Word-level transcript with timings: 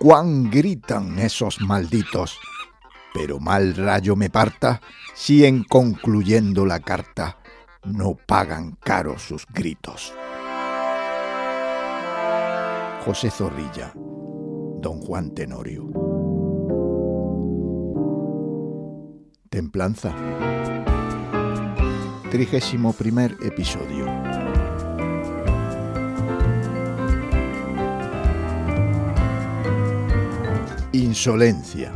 cuán 0.00 0.50
gritan 0.50 1.18
esos 1.18 1.60
malditos. 1.60 2.40
Pero 3.12 3.38
mal 3.38 3.76
rayo 3.76 4.16
me 4.16 4.30
parta 4.30 4.80
si 5.14 5.44
en 5.44 5.62
concluyendo 5.64 6.64
la 6.64 6.80
carta 6.80 7.38
no 7.84 8.14
pagan 8.14 8.76
caro 8.80 9.18
sus 9.18 9.46
gritos. 9.52 10.14
José 13.04 13.30
Zorrilla, 13.30 13.92
Don 13.94 15.00
Juan 15.00 15.32
Tenorio. 15.34 15.86
Templanza. 19.48 20.14
Trigésimo 22.30 22.92
primer 22.92 23.36
episodio. 23.42 24.29
Insolencia. 30.92 31.92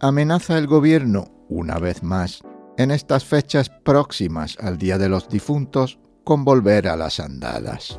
Amenaza 0.00 0.58
el 0.58 0.66
gobierno, 0.66 1.30
una 1.48 1.78
vez 1.78 2.02
más, 2.02 2.42
en 2.76 2.90
estas 2.90 3.24
fechas 3.24 3.70
próximas 3.70 4.58
al 4.60 4.76
Día 4.76 4.98
de 4.98 5.08
los 5.08 5.30
Difuntos, 5.30 5.98
con 6.22 6.44
volver 6.44 6.86
a 6.88 6.96
las 6.96 7.18
andadas. 7.18 7.98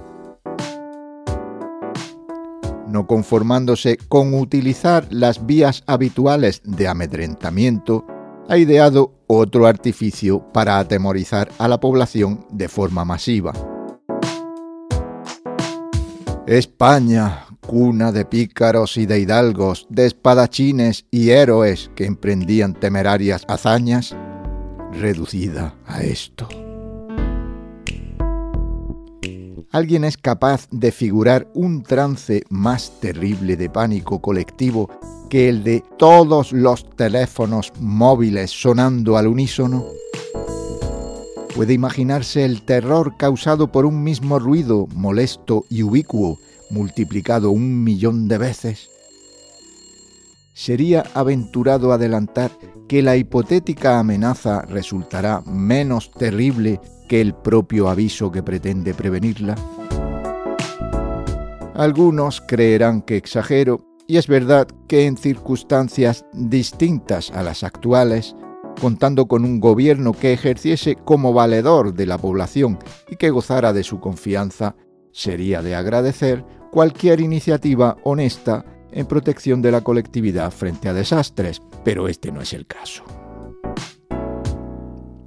No 2.88 3.08
conformándose 3.08 3.98
con 3.98 4.36
utilizar 4.36 5.08
las 5.10 5.48
vías 5.48 5.84
habituales 5.88 6.62
de 6.64 6.88
amedrentamiento, 6.88 8.06
ha 8.48 8.58
ideado 8.58 9.14
otro 9.28 9.66
artificio 9.66 10.40
para 10.52 10.80
atemorizar 10.80 11.52
a 11.58 11.68
la 11.68 11.80
población 11.80 12.46
de 12.52 12.68
forma 12.68 13.06
masiva. 13.06 13.54
España, 16.48 17.48
cuna 17.66 18.12
de 18.12 18.26
pícaros 18.26 18.98
y 18.98 19.08
de 19.08 19.20
hidalgos, 19.20 19.88
de 19.90 20.06
espadachines 20.06 21.06
y 21.10 21.32
héroes 21.32 21.90
que 21.96 22.06
emprendían 22.06 22.76
temerarias 22.76 23.44
hazañas, 23.48 24.16
reducida 24.94 25.76
a 25.88 26.04
esto. 26.04 26.48
¿Alguien 29.72 30.06
es 30.06 30.18
capaz 30.18 30.68
de 30.72 30.92
figurar 30.92 31.50
un 31.54 31.84
trance 31.84 32.44
más 32.50 32.94
terrible 33.02 33.58
de 33.58 33.70
pánico 33.70 34.22
colectivo 34.22 34.90
que 35.36 35.50
el 35.50 35.66
de 35.66 35.84
todos 35.98 36.54
los 36.54 36.90
teléfonos 36.92 37.74
móviles 37.82 38.52
sonando 38.52 39.18
al 39.18 39.28
unísono? 39.28 39.84
Puede 41.54 41.74
imaginarse 41.74 42.46
el 42.46 42.62
terror 42.62 43.18
causado 43.18 43.70
por 43.70 43.86
un 43.86 44.02
mismo 44.02 44.40
ruido 44.40 44.88
molesto 44.96 45.66
y 45.70 45.84
ubicuo 45.84 46.40
multiplicado 46.70 47.52
un 47.52 47.84
millón 47.84 48.30
de 48.30 48.38
veces. 48.38 48.90
Sería 50.54 51.04
aventurado 51.14 51.92
adelantar 51.92 52.52
que 52.88 53.02
la 53.02 53.18
hipotética 53.18 54.00
amenaza 54.00 54.62
resultará 54.62 55.42
menos 55.42 56.12
terrible 56.12 56.80
que 57.10 57.20
el 57.20 57.34
propio 57.34 57.90
aviso 57.90 58.32
que 58.32 58.42
pretende 58.42 58.94
prevenirla. 58.94 59.56
Algunos 61.74 62.40
creerán 62.40 63.02
que 63.02 63.18
exagero 63.18 63.95
y 64.08 64.18
es 64.18 64.28
verdad 64.28 64.68
que 64.88 65.06
en 65.06 65.18
circunstancias 65.18 66.26
distintas 66.34 67.32
a 67.32 67.44
las 67.44 67.64
actuales, 67.64 68.36
contando 68.80 69.28
con 69.28 69.46
un 69.46 69.60
gobierno 69.60 70.14
que 70.14 70.34
ejerciese 70.34 70.96
como 70.96 71.34
valedor 71.34 71.94
de 71.94 72.06
la 72.06 72.18
población 72.18 72.78
y 73.10 73.16
que 73.16 73.30
gozara 73.30 73.74
de 73.74 73.84
su 73.84 74.00
confianza, 74.00 74.76
sería 75.12 75.62
de 75.62 75.76
agradecer 75.76 76.46
cualquier 76.72 77.22
iniciativa 77.22 77.98
honesta 78.04 78.66
en 78.92 79.06
protección 79.08 79.62
de 79.62 79.72
la 79.72 79.82
colectividad 79.82 80.52
frente 80.52 80.90
a 80.90 80.94
desastres, 80.94 81.62
pero 81.84 82.08
este 82.08 82.32
no 82.32 82.42
es 82.42 82.54
el 82.54 82.66
caso. 82.66 83.04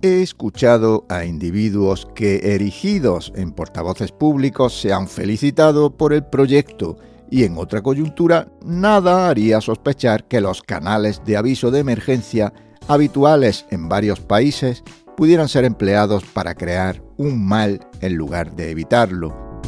He 0.00 0.22
escuchado 0.22 1.05
a 1.09 1.25
individuos 1.25 2.06
que, 2.15 2.55
erigidos 2.55 3.33
en 3.34 3.50
portavoces 3.50 4.12
públicos, 4.12 4.81
se 4.81 4.93
han 4.93 5.09
felicitado 5.09 5.97
por 5.97 6.12
el 6.12 6.25
proyecto 6.25 6.99
y 7.31 7.44
en 7.44 7.59
otra 7.59 7.83
coyuntura 7.83 8.49
nada 8.65 9.28
haría 9.28 9.61
sospechar 9.61 10.25
que 10.25 10.41
los 10.41 10.62
canales 10.62 11.22
de 11.25 11.37
aviso 11.37 11.71
de 11.71 11.81
emergencia 11.81 12.53
habituales 12.89 13.66
en 13.71 13.89
varios 13.89 14.21
países 14.21 14.83
pudieran 15.16 15.49
ser 15.49 15.65
empleados 15.65 16.25
para 16.25 16.55
crear 16.55 17.03
un 17.16 17.44
mal 17.44 17.81
en 18.00 18.15
lugar 18.15 18.55
de 18.55 18.71
evitarlo. 18.71 19.61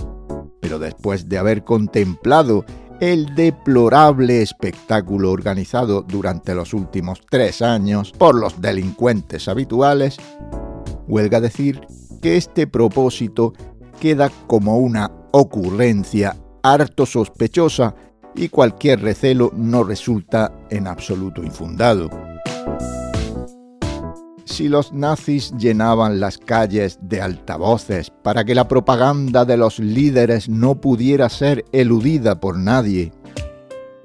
Pero 0.60 0.78
después 0.78 1.28
de 1.28 1.38
haber 1.38 1.64
contemplado 1.64 2.64
el 3.00 3.34
deplorable 3.34 4.42
espectáculo 4.42 5.30
organizado 5.32 6.02
durante 6.02 6.54
los 6.54 6.74
últimos 6.74 7.20
tres 7.28 7.62
años 7.62 8.12
por 8.12 8.38
los 8.38 8.60
delincuentes 8.60 9.48
habituales, 9.48 10.18
huelga 11.08 11.40
decir 11.40 11.80
que 12.22 12.36
este 12.36 12.66
propósito 12.66 13.54
queda 13.98 14.30
como 14.46 14.78
una 14.78 15.10
ocurrencia 15.32 16.36
harto 16.62 17.06
sospechosa 17.06 17.94
y 18.34 18.48
cualquier 18.48 19.00
recelo 19.00 19.52
no 19.56 19.84
resulta 19.84 20.52
en 20.70 20.86
absoluto 20.86 21.42
infundado. 21.42 22.10
Si 24.44 24.68
los 24.68 24.92
nazis 24.92 25.52
llenaban 25.56 26.20
las 26.20 26.36
calles 26.36 26.98
de 27.00 27.22
altavoces 27.22 28.10
para 28.10 28.44
que 28.44 28.54
la 28.54 28.68
propaganda 28.68 29.44
de 29.44 29.56
los 29.56 29.78
líderes 29.78 30.48
no 30.48 30.80
pudiera 30.80 31.28
ser 31.28 31.64
eludida 31.72 32.40
por 32.40 32.58
nadie, 32.58 33.12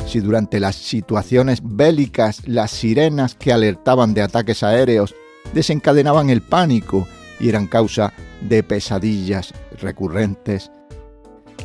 si 0.05 0.19
durante 0.19 0.59
las 0.59 0.75
situaciones 0.75 1.59
bélicas 1.63 2.47
las 2.47 2.71
sirenas 2.71 3.35
que 3.35 3.51
alertaban 3.51 4.13
de 4.13 4.21
ataques 4.21 4.61
aéreos 4.63 5.15
desencadenaban 5.53 6.29
el 6.29 6.41
pánico 6.41 7.07
y 7.39 7.49
eran 7.49 7.67
causa 7.67 8.13
de 8.41 8.61
pesadillas 8.63 9.51
recurrentes, 9.81 10.71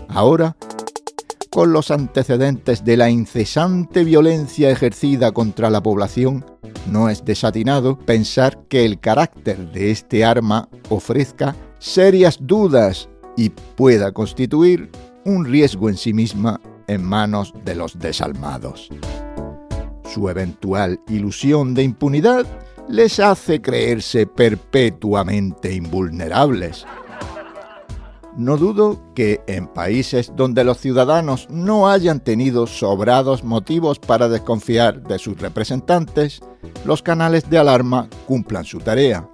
ahora 0.09 0.57
con 1.51 1.73
los 1.73 1.91
antecedentes 1.91 2.85
de 2.85 2.97
la 2.97 3.11
incesante 3.11 4.05
violencia 4.05 4.71
ejercida 4.71 5.33
contra 5.33 5.69
la 5.69 5.83
población, 5.83 6.45
no 6.87 7.09
es 7.09 7.25
desatinado 7.25 7.99
pensar 7.99 8.67
que 8.69 8.85
el 8.85 9.01
carácter 9.01 9.73
de 9.73 9.91
este 9.91 10.25
arma 10.25 10.69
ofrezca 10.89 11.57
serias 11.79 12.39
dudas 12.41 13.09
y 13.37 13.51
pueda 13.51 14.13
constituir 14.13 14.91
un 15.25 15.45
riesgo 15.45 15.89
en 15.89 15.97
sí 15.97 16.13
misma 16.13 16.61
en 16.87 17.03
manos 17.03 17.53
de 17.65 17.75
los 17.75 17.99
desalmados. 17.99 18.89
Su 20.05 20.29
eventual 20.29 21.01
ilusión 21.09 21.75
de 21.75 21.83
impunidad 21.83 22.47
les 22.89 23.21
hace 23.21 23.61
creerse 23.61 24.27
perpetuamente 24.27 25.73
invulnerables 25.73 26.87
no 28.37 28.57
dudo 28.57 29.01
que 29.15 29.41
en 29.47 29.67
países 29.67 30.33
donde 30.37 30.65
los 30.65 30.79
ciudadanos 30.79 31.49
no 31.51 31.89
hayan 31.89 32.21
tenido 32.21 32.67
sobrados 32.67 33.45
motivos 33.45 33.99
para 33.99 34.29
desconfiar 34.29 35.03
de 35.03 35.19
sus 35.19 35.39
representantes, 35.39 36.41
los 36.85 37.03
canales 37.03 37.49
de 37.51 37.59
alarma 37.59 38.09
cumplan 38.27 38.65
su 38.65 38.79
tarea. 38.79 39.29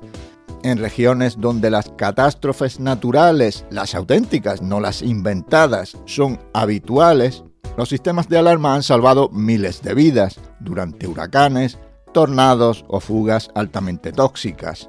En 0.63 0.79
regiones 0.79 1.37
donde 1.39 1.71
las 1.71 1.91
catástrofes 1.97 2.81
naturales, 2.81 3.65
las 3.71 3.95
auténticas, 3.95 4.63
no 4.63 4.81
las 4.81 5.03
inventadas, 5.03 5.97
son 6.07 6.41
habituales, 6.55 7.45
los 7.77 7.89
sistemas 7.89 8.29
de 8.29 8.39
alarma 8.39 8.75
han 8.75 8.83
salvado 8.83 9.29
miles 9.29 9.83
de 9.83 9.95
vidas 9.95 10.41
durante 10.61 11.07
huracanes, 11.07 11.79
tornados 12.13 12.85
o 12.89 13.01
fugas 13.01 13.51
altamente 13.55 14.11
tóxicas. 14.13 14.89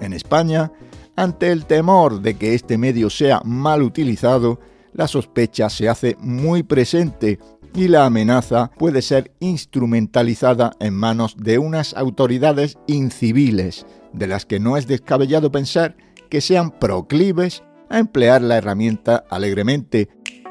En 0.00 0.12
España, 0.12 0.72
ante 1.18 1.50
el 1.50 1.66
temor 1.66 2.20
de 2.22 2.34
que 2.34 2.54
este 2.54 2.78
medio 2.78 3.10
sea 3.10 3.40
mal 3.44 3.82
utilizado, 3.82 4.60
la 4.92 5.08
sospecha 5.08 5.68
se 5.68 5.88
hace 5.88 6.16
muy 6.20 6.62
presente 6.62 7.40
y 7.74 7.88
la 7.88 8.06
amenaza 8.06 8.70
puede 8.78 9.02
ser 9.02 9.32
instrumentalizada 9.40 10.70
en 10.78 10.94
manos 10.94 11.36
de 11.36 11.58
unas 11.58 11.92
autoridades 11.94 12.78
inciviles, 12.86 13.84
de 14.12 14.28
las 14.28 14.46
que 14.46 14.60
no 14.60 14.76
es 14.76 14.86
descabellado 14.86 15.50
pensar 15.50 15.96
que 16.30 16.40
sean 16.40 16.70
proclives 16.70 17.64
a 17.90 17.98
emplear 17.98 18.40
la 18.40 18.56
herramienta 18.56 19.24
alegremente, 19.28 20.08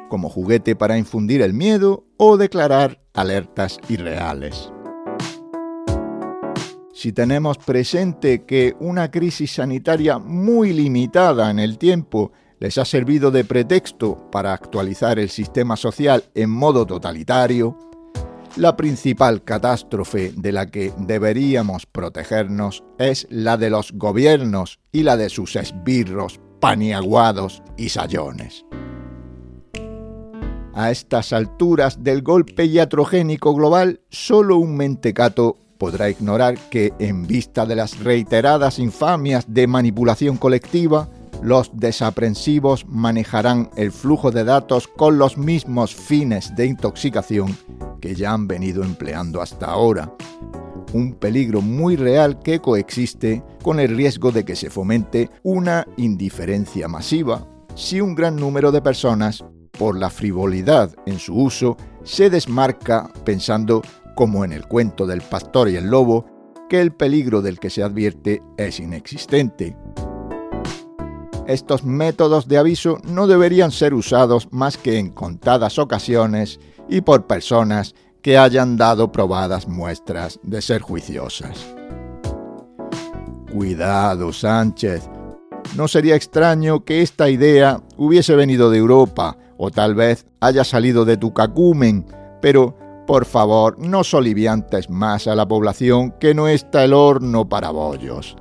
como 0.10 0.28
juguete 0.28 0.76
para 0.76 0.98
infundir 0.98 1.42
el 1.42 1.54
miedo 1.54 2.04
o 2.18 2.36
declarar 2.36 3.00
alertas 3.14 3.80
irreales. 3.88 4.70
Si 6.98 7.14
tenemos 7.14 7.60
presente 7.60 8.44
que 8.44 8.76
una 8.80 9.12
crisis 9.12 9.52
sanitaria 9.52 10.18
muy 10.18 10.74
limitada 10.74 11.52
en 11.52 11.60
el 11.60 11.78
tiempo 11.78 12.32
les 12.60 12.80
ha 12.80 12.86
servido 12.86 13.30
de 13.30 13.46
pretexto 13.46 14.32
para 14.32 14.52
actualizar 14.52 15.20
el 15.20 15.30
sistema 15.30 15.78
social 15.78 16.24
en 16.34 16.50
modo 16.50 16.88
totalitario, 16.88 17.78
La 18.56 18.76
principal 18.76 19.44
catástrofe 19.44 20.34
de 20.36 20.52
la 20.52 20.66
que 20.66 20.92
deberíamos 20.98 21.86
protegernos 21.86 22.84
es 22.98 23.28
la 23.30 23.58
de 23.58 23.70
los 23.70 23.92
gobiernos 23.92 24.80
y 24.92 25.04
la 25.04 25.18
de 25.18 25.30
sus 25.30 25.56
esbirros, 25.56 26.40
paniaguados 26.60 27.62
y 27.78 27.90
sayones. 27.90 28.66
A 30.74 30.90
estas 30.90 31.32
alturas 31.32 32.04
del 32.04 32.24
golpe 32.24 32.66
iatrogénico 32.66 33.54
global, 33.54 34.02
solo 34.10 34.58
un 34.58 34.76
mentecato 34.76 35.60
podrá 35.78 36.10
ignorar 36.10 36.58
que, 36.70 36.94
en 37.00 37.28
vista 37.28 37.66
de 37.66 37.76
las 37.76 38.00
reiteradas 38.00 38.80
infamias 38.80 39.46
de 39.48 39.68
manipulación 39.68 40.38
colectiva, 40.38 41.10
los 41.42 41.72
desaprensivos 41.74 42.86
manejarán 42.88 43.70
el 43.76 43.92
flujo 43.92 44.32
de 44.32 44.44
datos 44.44 44.88
con 44.88 45.18
los 45.18 45.38
mismos 45.38 45.94
fines 45.94 46.56
de 46.56 46.66
intoxicación 46.66 47.56
que 48.02 48.16
ya 48.16 48.34
han 48.34 48.48
venido 48.48 48.84
empleando 48.84 49.42
hasta 49.42 49.68
ahora. 49.68 50.12
Un 50.94 51.14
peligro 51.14 51.62
muy 51.62 51.96
real 51.96 52.40
que 52.40 52.60
coexiste 52.60 53.44
con 53.62 53.80
el 53.80 53.96
riesgo 53.96 54.32
de 54.32 54.46
que 54.46 54.56
se 54.56 54.70
fomente 54.70 55.30
una 55.44 55.86
indiferencia 55.98 56.88
masiva 56.88 57.46
si 57.78 58.02
un 58.02 58.16
gran 58.16 58.36
número 58.36 58.72
de 58.72 58.82
personas, 58.82 59.46
por 59.78 59.96
la 59.96 60.10
frivolidad 60.10 60.96
en 61.06 61.20
su 61.20 61.36
uso, 61.36 61.78
se 62.04 62.32
desmarca 62.32 63.08
pensando, 63.24 63.84
como 64.18 64.44
en 64.44 64.52
el 64.52 64.68
cuento 64.68 65.08
del 65.08 65.22
pastor 65.22 65.70
y 65.70 65.78
el 65.78 65.86
lobo, 65.86 66.26
que 66.68 66.82
el 66.82 66.92
peligro 66.92 67.42
del 67.42 67.58
que 67.58 67.70
se 67.70 67.82
advierte 67.82 68.44
es 68.58 68.82
inexistente 68.82 69.78
estos 71.48 71.86
métodos 71.86 72.48
de 72.48 72.58
aviso 72.58 73.00
no 73.04 73.26
deberían 73.26 73.72
ser 73.72 73.94
usados 73.94 74.50
más 74.52 74.78
que 74.78 75.00
en 75.00 75.10
contadas 75.10 75.80
ocasiones 75.80 76.60
y 76.90 77.02
por 77.02 77.26
personas 77.26 77.96
que 78.22 78.38
hayan 78.38 78.76
dado 78.76 79.12
probadas 79.12 79.68
muestras 79.68 80.40
de 80.44 80.62
ser 80.62 80.82
juiciosas. 80.82 81.66
Cuidado, 83.52 84.34
Sánchez. 84.34 85.10
No 85.76 85.88
sería 85.88 86.16
extraño 86.16 86.84
que 86.84 87.02
esta 87.02 87.30
idea 87.30 87.82
hubiese 87.96 88.36
venido 88.36 88.70
de 88.70 88.80
Europa 88.80 89.38
o 89.58 89.72
tal 89.72 89.96
vez 89.96 90.26
haya 90.42 90.66
salido 90.66 91.06
de 91.06 91.16
tu 91.16 91.34
cacumen, 91.34 92.06
pero 92.42 92.78
por 93.08 93.26
favor 93.26 93.80
no 93.80 94.04
soliviantes 94.04 94.90
más 94.90 95.28
a 95.28 95.36
la 95.36 95.48
población 95.48 96.14
que 96.20 96.36
no 96.36 96.48
está 96.50 96.84
el 96.84 96.94
horno 96.94 97.48
para 97.48 97.72
bollos. 97.72 98.36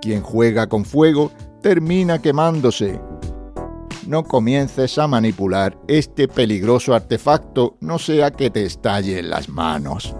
Quien 0.00 0.22
juega 0.22 0.66
con 0.66 0.86
fuego 0.86 1.30
termina 1.62 2.20
quemándose. 2.20 2.98
No 4.06 4.24
comiences 4.24 4.98
a 4.98 5.06
manipular 5.06 5.78
este 5.86 6.26
peligroso 6.26 6.94
artefacto, 6.94 7.76
no 7.80 7.98
sea 7.98 8.30
que 8.30 8.50
te 8.50 8.64
estalle 8.64 9.18
en 9.18 9.28
las 9.28 9.50
manos. 9.50 10.16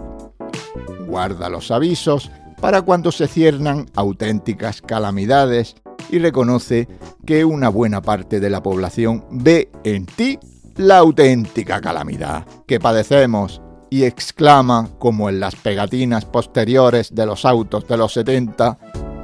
Guarda 1.07 1.49
los 1.49 1.71
avisos 1.71 2.29
para 2.61 2.83
cuando 2.83 3.11
se 3.11 3.27
ciernan 3.27 3.87
auténticas 3.95 4.83
calamidades 4.83 5.75
y 6.11 6.19
reconoce 6.19 6.87
que 7.25 7.43
una 7.43 7.69
buena 7.69 8.03
parte 8.03 8.39
de 8.39 8.51
la 8.51 8.61
población 8.61 9.25
ve 9.31 9.71
en 9.83 10.05
ti 10.05 10.37
la 10.81 10.97
auténtica 10.97 11.79
calamidad 11.79 12.43
que 12.65 12.79
padecemos 12.79 13.61
y 13.91 14.05
exclama, 14.05 14.89
como 14.97 15.29
en 15.29 15.39
las 15.39 15.55
pegatinas 15.55 16.25
posteriores 16.25 17.13
de 17.13 17.27
los 17.27 17.45
autos 17.45 17.87
de 17.87 17.97
los 17.97 18.13
70, 18.13 18.79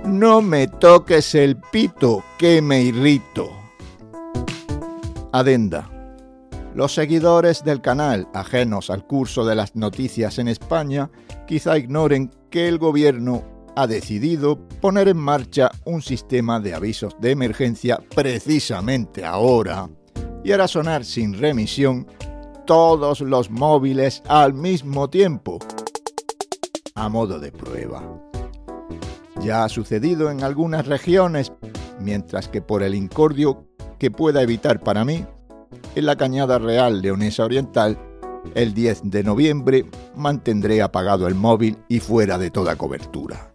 no 0.06 0.44
me 0.44 0.68
toques 0.68 1.34
el 1.34 1.58
pito, 1.58 2.24
que 2.38 2.62
me 2.62 2.84
irrito. 2.84 3.50
Adenda. 5.32 5.90
Los 6.76 6.94
seguidores 6.94 7.64
del 7.64 7.82
canal, 7.82 8.28
ajenos 8.36 8.92
al 8.92 9.08
curso 9.08 9.44
de 9.44 9.56
las 9.56 9.76
noticias 9.76 10.38
en 10.38 10.50
España, 10.50 11.10
quizá 11.48 11.80
ignoren 11.80 12.30
que 12.52 12.68
el 12.68 12.78
gobierno 12.78 13.44
ha 13.76 13.88
decidido 13.88 14.60
poner 14.80 15.08
en 15.08 15.18
marcha 15.18 15.72
un 15.86 16.04
sistema 16.04 16.60
de 16.60 16.76
avisos 16.76 17.16
de 17.20 17.32
emergencia 17.32 18.00
precisamente 18.14 19.26
ahora 19.26 19.90
y 20.48 20.54
hará 20.54 20.66
sonar 20.66 21.04
sin 21.04 21.38
remisión 21.38 22.08
todos 22.66 23.20
los 23.20 23.52
móviles 23.52 24.24
al 24.30 24.54
mismo 24.54 25.10
tiempo, 25.10 25.60
a 26.96 27.10
modo 27.10 27.38
de 27.38 27.52
prueba. 27.52 28.02
Ya 29.42 29.66
ha 29.66 29.70
sucedido 29.70 30.32
en 30.32 30.46
algunas 30.46 30.88
regiones, 30.88 31.52
mientras 32.00 32.48
que 32.48 32.62
por 32.62 32.82
el 32.82 32.96
incordio 32.96 33.66
que 34.00 34.10
pueda 34.10 34.42
evitar 34.42 34.80
para 34.80 35.04
mí, 35.04 35.26
en 35.96 36.06
la 36.06 36.16
Cañada 36.16 36.60
Real 36.60 37.02
Leonesa 37.02 37.44
Oriental, 37.44 38.00
el 38.56 38.74
10 38.74 39.02
de 39.04 39.24
noviembre 39.26 39.86
mantendré 40.16 40.82
apagado 40.82 41.28
el 41.28 41.36
móvil 41.36 41.78
y 41.90 42.00
fuera 42.00 42.38
de 42.38 42.52
toda 42.52 42.78
cobertura. 42.78 43.54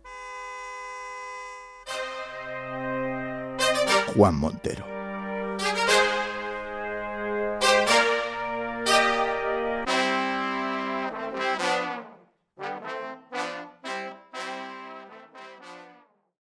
Juan 4.14 4.34
Montero 4.34 4.91